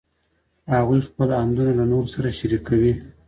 [0.73, 2.93] هغوی خپل اندونه له نورو سره شریکوي.